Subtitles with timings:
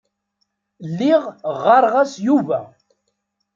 [0.89, 1.23] Lliɣ
[1.55, 2.59] ɣɣareɣ-as Yuba.